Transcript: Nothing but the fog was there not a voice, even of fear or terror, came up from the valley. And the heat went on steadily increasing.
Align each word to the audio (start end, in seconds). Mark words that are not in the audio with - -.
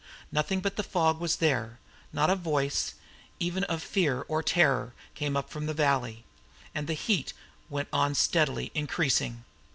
Nothing 0.31 0.61
but 0.61 0.77
the 0.77 0.83
fog 0.83 1.19
was 1.19 1.35
there 1.35 1.77
not 2.11 2.31
a 2.31 2.35
voice, 2.35 2.95
even 3.39 3.63
of 3.65 3.83
fear 3.83 4.21
or 4.27 4.41
terror, 4.41 4.95
came 5.13 5.37
up 5.37 5.51
from 5.51 5.67
the 5.67 5.75
valley. 5.75 6.25
And 6.73 6.87
the 6.87 6.95
heat 6.95 7.33
went 7.69 7.87
on 7.93 8.15
steadily 8.15 8.71
increasing. 8.73 9.45